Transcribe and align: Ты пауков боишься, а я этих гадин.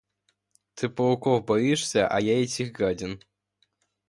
Ты 0.73 0.89
пауков 0.89 1.45
боишься, 1.45 2.07
а 2.07 2.19
я 2.19 2.41
этих 2.41 2.71
гадин. 2.71 3.19